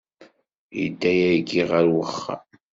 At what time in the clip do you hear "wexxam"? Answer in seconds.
1.95-2.43